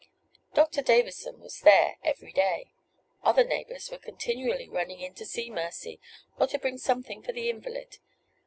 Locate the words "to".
5.13-5.27, 6.47-6.57